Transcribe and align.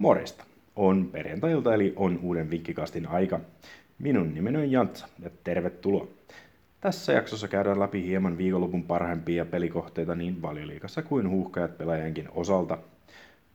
Moresta. 0.00 0.44
On 0.76 1.08
perjantailta 1.12 1.74
eli 1.74 1.92
on 1.96 2.18
uuden 2.22 2.50
vinkkikastin 2.50 3.08
aika. 3.08 3.40
Minun 3.98 4.34
nimeni 4.34 4.58
on 4.58 4.70
Jantsa 4.70 5.08
ja 5.22 5.30
tervetuloa. 5.44 6.06
Tässä 6.80 7.12
jaksossa 7.12 7.48
käydään 7.48 7.80
läpi 7.80 8.06
hieman 8.06 8.38
viikonlopun 8.38 8.82
parhaimpia 8.82 9.44
pelikohteita 9.44 10.14
niin 10.14 10.42
valioliikassa 10.42 11.02
kuin 11.02 11.28
huuhkajat 11.28 11.78
pelaajankin 11.78 12.28
osalta. 12.32 12.78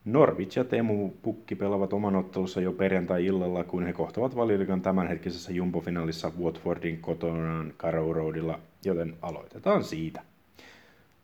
Norwich 0.05 0.57
ja 0.57 0.63
Teemu 0.63 1.09
Pukki 1.21 1.55
pelaavat 1.55 1.93
oman 1.93 2.15
ottelussa 2.15 2.61
jo 2.61 2.71
perjantai-illalla, 2.71 3.63
kun 3.63 3.85
he 3.85 3.93
kohtavat 3.93 4.35
valioliikan 4.35 4.81
tämänhetkisessä 4.81 5.51
jumbo-finaalissa 5.51 6.31
Watfordin 6.41 6.99
kotonaan 7.01 7.73
Carrow 7.77 8.11
Roadilla, 8.11 8.59
joten 8.85 9.15
aloitetaan 9.21 9.83
siitä. 9.83 10.21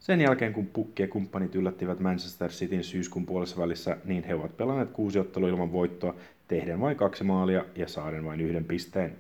Sen 0.02 0.22
jälkeen 0.22 0.54
kun 0.54 0.68
Pukki 0.68 1.04
ja 1.04 1.08
kumppanit 1.08 1.56
yllättivät 1.56 2.00
Manchester 2.00 2.50
Cityn 2.50 2.84
syyskuun 2.84 3.26
puolessa 3.26 3.62
välissä, 3.62 3.98
niin 4.06 4.24
he 4.24 4.36
ovat 4.36 4.58
pelanneet 4.58 4.90
kuusi 4.90 5.20
ottelua 5.20 5.50
ilman 5.50 5.72
voittoa, 5.72 6.16
tehden 6.48 6.82
vain 6.82 6.98
kaksi 6.98 7.24
maalia 7.24 7.66
ja 7.76 7.88
saaden 7.88 8.26
vain 8.26 8.42
yhden 8.42 8.66
pisteen. 8.66 9.16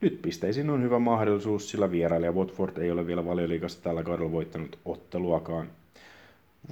Nyt 0.00 0.22
pisteisiin 0.22 0.70
on 0.70 0.82
hyvä 0.82 0.98
mahdollisuus, 0.98 1.70
sillä 1.70 1.90
vierailija 1.90 2.32
Watford 2.32 2.76
ei 2.76 2.90
ole 2.90 3.06
vielä 3.06 3.24
valioliikassa 3.24 3.82
tällä 3.82 4.02
kaudella 4.02 4.32
voittanut 4.32 4.78
otteluakaan. 4.84 5.66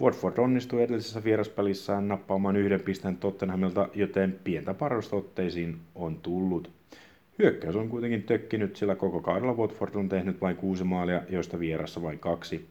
Watford 0.01 0.39
onnistui 0.39 0.83
edellisessä 0.83 1.25
vieraspelissään 1.25 2.09
nappaamaan 2.09 2.57
yhden 2.57 2.81
pisteen 2.81 3.17
Tottenhamilta, 3.17 3.89
joten 3.95 4.39
pientä 4.45 4.75
parannusta 4.75 5.17
otteisiin 5.17 5.77
on 5.95 6.17
tullut. 6.17 6.71
Hyökkäys 7.39 7.77
on 7.77 7.89
kuitenkin 7.89 8.23
tökkinyt, 8.23 8.77
sillä 8.77 8.95
koko 8.95 9.21
kaudella 9.21 9.55
Watford 9.55 9.95
on 9.95 10.09
tehnyt 10.09 10.41
vain 10.41 10.57
kuusi 10.57 10.85
maalia, 10.85 11.23
joista 11.29 11.61
vierassa 11.61 12.03
vain 12.03 12.19
kaksi. 12.19 12.67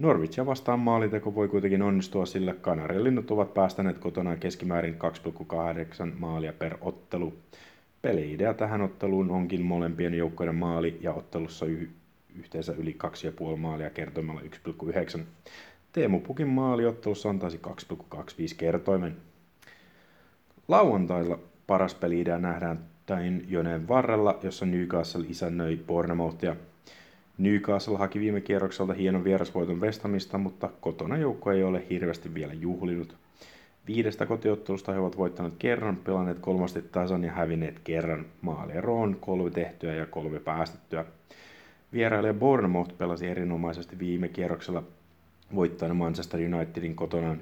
Norwichia 0.00 0.46
vastaan 0.46 0.80
maaliteko 0.80 1.34
voi 1.34 1.48
kuitenkin 1.48 1.82
onnistua, 1.82 2.26
sillä 2.26 2.54
Kanarialinnut 2.54 3.30
ovat 3.30 3.54
päästäneet 3.54 3.98
kotonaan 3.98 4.38
keskimäärin 4.38 4.96
2,8 6.06 6.12
maalia 6.18 6.52
per 6.52 6.76
ottelu. 6.80 7.34
Peli-idea 8.02 8.54
tähän 8.54 8.80
otteluun 8.80 9.30
onkin 9.30 9.62
molempien 9.62 10.14
joukkojen 10.14 10.54
maali 10.54 10.98
ja 11.00 11.12
ottelussa 11.12 11.66
y- 11.66 11.88
yhteensä 12.38 12.72
yli 12.72 12.96
2,5 13.50 13.56
maalia 13.56 13.90
kertoimella 13.90 14.40
1,9. 14.40 15.20
Teemu 15.92 16.20
Pukin 16.20 16.48
maaliottelussa 16.48 17.30
antaisi 17.30 17.60
2,25 18.14 18.54
kertoimen. 18.56 19.16
Lauantailla 20.68 21.38
paras 21.66 21.94
peli-idea 21.94 22.38
nähdään 22.38 22.78
tain 23.06 23.44
joneen 23.48 23.88
varrella, 23.88 24.38
jossa 24.42 24.66
Newcastle 24.66 25.24
isännöi 25.28 25.76
Bournemouthia– 25.86 26.56
Newcastle 27.40 27.98
haki 27.98 28.20
viime 28.20 28.40
kierrokselta 28.40 28.92
hienon 28.92 29.24
vierasvoiton 29.24 29.80
vestamista, 29.80 30.38
mutta 30.38 30.70
kotona 30.80 31.16
joukko 31.16 31.52
ei 31.52 31.62
ole 31.62 31.82
hirveästi 31.90 32.34
vielä 32.34 32.52
juhlinut. 32.54 33.16
Viidestä 33.86 34.26
kotiottelusta 34.26 34.92
he 34.92 34.98
ovat 34.98 35.16
voittaneet 35.16 35.54
kerran, 35.58 35.96
pelanneet 35.96 36.38
kolmasti 36.38 36.82
tasan 36.82 37.24
ja 37.24 37.32
hävinneet 37.32 37.78
kerran. 37.84 38.26
Maaliero 38.40 39.00
on 39.00 39.16
kolme 39.20 39.50
tehtyä 39.50 39.94
ja 39.94 40.06
kolme 40.06 40.40
päästettyä. 40.40 41.04
Vierailija 41.92 42.34
Bournemouth 42.34 42.98
pelasi 42.98 43.26
erinomaisesti 43.26 43.98
viime 43.98 44.28
kierroksella 44.28 44.82
voittaen 45.54 45.96
Manchester 45.96 46.40
Unitedin 46.54 46.94
kotonaan 46.94 47.40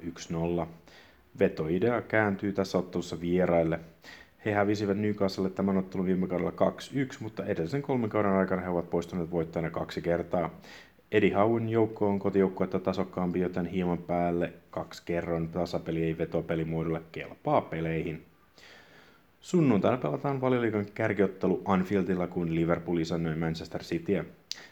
1-0. 0.63 0.67
Vetoidea 1.39 2.01
kääntyy 2.01 2.53
tässä 2.53 2.77
ottelussa 2.77 3.21
vieraille. 3.21 3.79
He 4.45 4.51
hävisivät 4.53 4.97
Newcastle 4.97 5.49
tämän 5.49 5.77
ottelun 5.77 6.05
viime 6.05 6.27
kaudella 6.27 6.51
2-1, 6.51 7.17
mutta 7.19 7.45
edellisen 7.45 7.81
kolmen 7.81 8.09
kauden 8.09 8.31
aikana 8.31 8.61
he 8.61 8.69
ovat 8.69 8.89
poistuneet 8.89 9.31
voittajana 9.31 9.69
kaksi 9.69 10.01
kertaa. 10.01 10.49
Eddie 11.11 11.33
Howen 11.33 11.69
joukko 11.69 12.07
on 12.07 12.19
kotijoukkuetta 12.19 12.79
tasokkaampi, 12.79 13.39
joten 13.39 13.65
hieman 13.65 13.97
päälle 13.97 14.53
kaksi 14.71 15.01
kerran 15.05 15.47
tasapeli 15.47 16.03
ei 16.03 16.17
vetopelimuodolle 16.17 17.01
kelpaa 17.11 17.61
peleihin. 17.61 18.25
Sunnuntaina 19.41 19.97
pelataan 19.97 20.41
valioliikan 20.41 20.85
kärkiottelu 20.93 21.61
Anfieldilla, 21.65 22.27
kun 22.27 22.55
Liverpool 22.55 22.97
isännöi 22.97 23.35
Manchester 23.35 23.83
Cityä. 23.83 24.25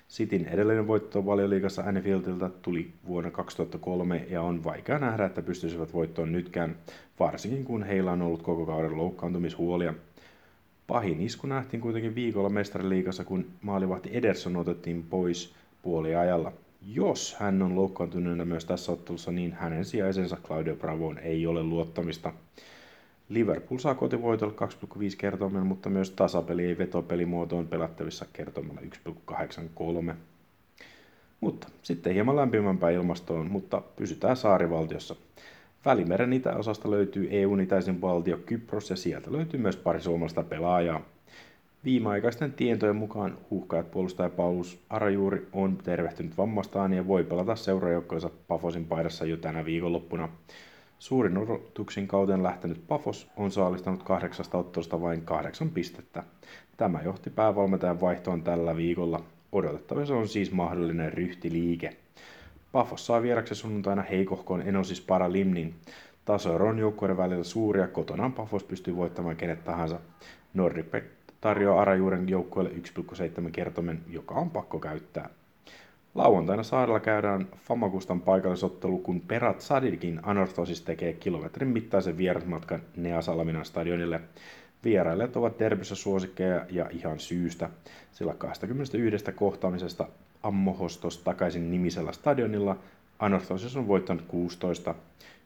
Cityn 0.09 0.45
edellinen 0.45 0.87
voitto 0.87 1.25
valioliigassa 1.25 1.81
Anfieldilta 1.81 2.49
tuli 2.49 2.91
vuonna 3.07 3.31
2003 3.31 4.25
ja 4.29 4.41
on 4.41 4.63
vaikea 4.63 4.99
nähdä, 4.99 5.25
että 5.25 5.41
pystyisivät 5.41 5.93
voittoon 5.93 6.31
nytkään, 6.31 6.75
varsinkin 7.19 7.65
kun 7.65 7.83
heillä 7.83 8.11
on 8.11 8.21
ollut 8.21 8.41
koko 8.41 8.65
kauden 8.65 8.97
loukkaantumishuolia. 8.97 9.93
Pahin 10.87 11.21
isku 11.21 11.47
nähtiin 11.47 11.81
kuitenkin 11.81 12.15
viikolla 12.15 12.49
mestariliigassa, 12.49 13.23
kun 13.23 13.45
maalivahti 13.61 14.09
Ederson 14.13 14.55
otettiin 14.55 15.03
pois 15.03 15.53
puoliajalla. 15.81 16.51
Jos 16.93 17.35
hän 17.39 17.61
on 17.61 17.75
loukkaantuneena 17.75 18.45
myös 18.45 18.65
tässä 18.65 18.91
ottelussa, 18.91 19.31
niin 19.31 19.53
hänen 19.53 19.85
sijaisensa 19.85 20.37
Claudio 20.43 20.75
Bravoon 20.75 21.17
ei 21.17 21.47
ole 21.47 21.63
luottamista. 21.63 22.33
Liverpool 23.29 23.79
saa 23.79 23.95
kotivoitolla 23.95 24.53
2,5 24.85 24.99
kertoimella, 25.17 25.65
mutta 25.65 25.89
myös 25.89 26.11
tasapeli 26.11 26.65
ei 26.65 26.77
vetopelimuotoon 26.77 27.67
pelattavissa 27.67 28.25
kertoimella 28.33 28.81
1,83. 30.11 30.13
Mutta 31.41 31.67
sitten 31.81 32.13
hieman 32.13 32.35
lämpimämpään 32.35 32.93
ilmastoon, 32.93 33.51
mutta 33.51 33.81
pysytään 33.95 34.37
saarivaltiossa. 34.37 35.15
Välimeren 35.85 36.33
itäosasta 36.33 36.91
löytyy 36.91 37.27
EUn 37.31 37.61
itäisin 37.61 38.01
valtio 38.01 38.37
Kypros 38.37 38.89
ja 38.89 38.95
sieltä 38.95 39.31
löytyy 39.31 39.59
myös 39.59 39.77
pari 39.77 40.01
suomalaista 40.01 40.43
pelaajaa. 40.43 41.01
Viimeaikaisten 41.85 42.53
tietojen 42.53 42.95
mukaan 42.95 43.37
huuhkajat 43.49 43.91
puolustaja 43.91 44.29
Paulus 44.29 44.79
Arajuuri 44.89 45.47
on 45.53 45.77
tervehtynyt 45.77 46.37
vammastaan 46.37 46.93
ja 46.93 47.07
voi 47.07 47.23
pelata 47.23 47.55
seurajoukkojensa 47.55 48.29
Pafosin 48.47 48.85
paidassa 48.85 49.25
jo 49.25 49.37
tänä 49.37 49.65
viikonloppuna. 49.65 50.29
Suurin 50.99 51.37
odotuksin 51.37 52.07
kauden 52.07 52.43
lähtenyt 52.43 52.87
Pafos 52.87 53.27
on 53.37 53.51
saalistanut 53.51 54.03
kahdeksasta 54.03 54.57
ottelusta 54.57 55.01
vain 55.01 55.21
kahdeksan 55.21 55.69
pistettä. 55.69 56.23
Tämä 56.77 57.01
johti 57.01 57.29
päävalmentajan 57.29 58.01
vaihtoon 58.01 58.43
tällä 58.43 58.75
viikolla. 58.75 59.23
Odotettavissa 59.51 60.15
on 60.15 60.27
siis 60.27 60.51
mahdollinen 60.51 61.13
ryhtiliike. 61.13 61.97
Pafos 62.71 63.05
saa 63.05 63.21
vieraksi 63.21 63.55
sunnuntaina 63.55 64.01
heikohkoon 64.01 64.61
Enosis 64.61 65.01
Paralimnin. 65.01 65.75
Tasoero 66.25 66.69
on 66.69 66.79
joukkueiden 66.79 67.17
välillä 67.17 67.43
suuri 67.43 67.79
ja 67.79 67.87
kotonaan 67.87 68.33
Pafos 68.33 68.63
pystyy 68.63 68.95
voittamaan 68.95 69.35
kenet 69.35 69.63
tahansa. 69.63 69.99
Nordicbet 70.53 71.03
tarjoaa 71.41 71.81
Arajuuren 71.81 72.29
joukkueelle 72.29 72.71
1,7 72.71 73.51
kertomen, 73.51 74.01
joka 74.09 74.35
on 74.35 74.49
pakko 74.49 74.79
käyttää. 74.79 75.29
Lauantaina 76.17 76.63
saarella 76.63 76.99
käydään 76.99 77.47
Famakustan 77.67 78.21
paikallisottelu, 78.21 78.97
kun 78.97 79.21
Perat 79.21 79.61
Sadikin 79.61 80.19
Anorthosis 80.23 80.81
tekee 80.81 81.13
kilometrin 81.13 81.67
mittaisen 81.67 82.17
vierasmatkan 82.17 82.81
Neasalaminan 82.95 83.65
stadionille. 83.65 84.21
Vierailijat 84.83 85.35
ovat 85.35 85.59
derbyssä 85.59 85.95
suosikkeja 85.95 86.65
ja 86.69 86.89
ihan 86.91 87.19
syystä, 87.19 87.69
sillä 88.11 88.33
21 88.33 89.31
kohtaamisesta 89.35 90.07
Ammohostos 90.43 91.17
takaisin 91.17 91.71
nimisellä 91.71 92.11
stadionilla 92.11 92.77
Anorthosis 93.19 93.75
on 93.75 93.87
voittanut 93.87 94.23
16. 94.27 94.95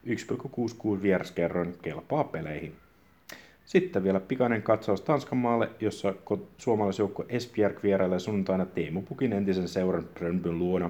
1,66 0.06 1.02
vieraskerroin 1.02 1.76
kelpaa 1.82 2.24
peleihin. 2.24 2.76
Sitten 3.72 4.04
vielä 4.04 4.20
pikainen 4.20 4.62
katsaus 4.62 5.02
Tanskan 5.02 5.38
maalle, 5.38 5.70
jossa 5.80 6.14
suomalaisjoukko 6.58 7.26
Esbjerg 7.30 7.84
vierailee 7.84 8.20
sunnuntaina 8.20 8.66
Teemu 8.66 9.02
Pukin 9.02 9.34
entisen 9.34 9.68
seuran 9.68 10.10
Brönbyn 10.14 10.60
luona. 10.60 10.90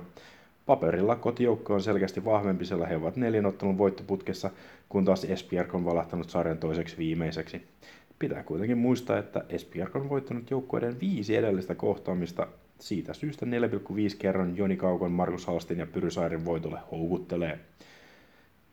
Paperilla 0.65 1.15
kotijoukko 1.15 1.73
on 1.73 1.81
selkeästi 1.81 2.25
vahvempi, 2.25 2.65
sillä 2.65 2.87
he 2.87 2.95
ovat 2.95 3.15
neljän 3.15 3.45
ottelun 3.45 3.77
voittoputkessa, 3.77 4.49
kun 4.89 5.05
taas 5.05 5.23
Esbjerg 5.23 5.75
on 5.75 5.85
valahtanut 5.85 6.29
sarjan 6.29 6.57
toiseksi 6.57 6.97
viimeiseksi. 6.97 7.61
Pitää 8.19 8.43
kuitenkin 8.43 8.77
muistaa, 8.77 9.17
että 9.17 9.45
Esbjerg 9.49 9.95
on 9.95 10.09
voittanut 10.09 10.51
joukkueiden 10.51 10.99
viisi 10.99 11.35
edellistä 11.35 11.75
kohtaamista. 11.75 12.47
Siitä 12.79 13.13
syystä 13.13 13.45
4,5 13.45 13.51
kerran 14.19 14.57
Joni 14.57 14.77
Kaukon, 14.77 15.11
Markus 15.11 15.45
Halstin 15.45 15.79
ja 15.79 15.87
Pyrysairin 15.87 16.45
voitolle 16.45 16.79
houkuttelee. 16.91 17.59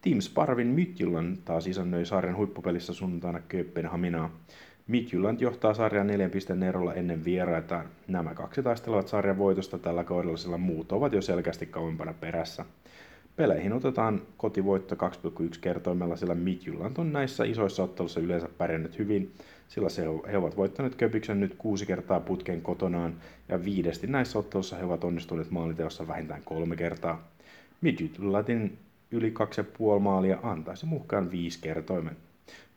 Team 0.02 0.20
Sparvin 0.20 0.66
Midtjylland 0.66 1.36
taas 1.44 1.66
isännöi 1.66 2.06
sarjan 2.06 2.36
huippupelissä 2.36 2.92
sunnuntaina 2.92 3.40
Kööpenhaminaa. 3.40 4.30
Midtjylland 4.86 5.40
johtaa 5.40 5.74
sarjan 5.74 6.06
neljän 6.06 6.30
pisteen 6.30 6.62
erolla 6.62 6.94
ennen 6.94 7.24
vieraitaan. 7.24 7.88
Nämä 8.08 8.34
kaksi 8.34 8.62
taistelevat 8.62 9.08
sarjan 9.08 9.38
voitosta 9.38 9.78
tällä 9.78 10.04
kaudella, 10.04 10.36
sillä 10.36 10.58
muut 10.58 10.92
ovat 10.92 11.12
jo 11.12 11.22
selkeästi 11.22 11.66
kauempana 11.66 12.14
perässä. 12.20 12.64
Peleihin 13.36 13.72
otetaan 13.72 14.22
kotivoitto 14.36 14.94
2,1 14.94 15.58
kertoimella, 15.60 16.16
sillä 16.16 16.34
Midtjylland 16.34 16.96
on 16.98 17.12
näissä 17.12 17.44
isoissa 17.44 17.82
otteluissa 17.82 18.20
yleensä 18.20 18.48
pärjännyt 18.58 18.98
hyvin, 18.98 19.32
sillä 19.68 19.88
se, 19.88 20.02
he 20.30 20.36
ovat 20.36 20.56
voittaneet 20.56 20.94
Köpiksen 20.94 21.40
nyt 21.40 21.54
kuusi 21.58 21.86
kertaa 21.86 22.20
putkeen 22.20 22.62
kotonaan, 22.62 23.14
ja 23.48 23.64
viidesti 23.64 24.06
näissä 24.06 24.38
otteluissa 24.38 24.76
he 24.76 24.84
ovat 24.84 25.04
onnistuneet 25.04 25.50
maaliteossa 25.50 26.08
vähintään 26.08 26.42
kolme 26.44 26.76
kertaa. 26.76 27.28
Midtjyllandin 27.80 28.78
yli 29.10 29.34
2,5 29.94 30.00
maalia 30.00 30.38
antaisi 30.42 30.86
muhkaan 30.86 31.30
viisi 31.30 31.58
kertoimen. 31.62 32.16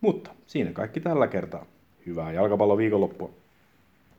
Mutta 0.02 0.32
siinä 0.46 0.72
kaikki 0.72 1.00
tällä 1.00 1.28
kertaa. 1.28 1.66
Hyvää 2.06 2.32
jalkapallon 2.32 2.78
viikonloppua. 2.78 3.41